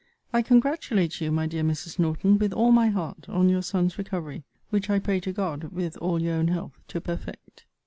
[0.33, 1.99] I congratulate you, my dear Mrs.
[1.99, 5.95] Norton, with all my heart, on your son's recovery; which I pray to God, with
[5.97, 7.65] all your own health, to perfect.